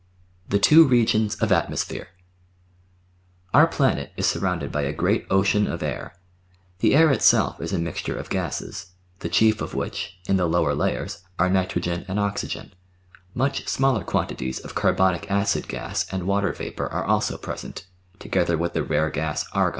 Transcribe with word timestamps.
The 0.49 0.57
Two 0.57 0.87
Regions 0.87 1.35
of 1.35 1.51
Atmosphere 1.51 2.07
Our 3.53 3.67
planet 3.67 4.11
is 4.17 4.25
surrounded 4.25 4.71
by 4.71 4.81
a 4.81 4.93
great 4.93 5.27
ocean 5.29 5.67
of 5.67 5.83
air. 5.83 6.15
The 6.79 6.95
air 6.95 7.11
itself 7.11 7.61
is 7.61 7.71
a 7.71 7.77
mixture 7.77 8.17
of 8.17 8.31
gases, 8.31 8.93
the 9.19 9.29
chief 9.29 9.61
of 9.61 9.75
which, 9.75 10.17
in 10.27 10.37
the 10.37 10.47
lower 10.47 10.73
layers, 10.73 11.19
are 11.37 11.51
nitrogen 11.51 12.03
and 12.07 12.19
oxygen; 12.19 12.73
much 13.35 13.67
smaller 13.67 14.03
quantities 14.03 14.57
of 14.57 14.73
carbonic 14.73 15.29
acid 15.29 15.67
gas 15.67 16.07
and 16.11 16.23
water 16.23 16.51
vapour 16.51 16.91
are 16.91 17.05
also 17.05 17.37
present, 17.37 17.85
together 18.17 18.57
with 18.57 18.73
the 18.73 18.81
rare 18.81 19.11
gas 19.11 19.45
argon. 19.53 19.69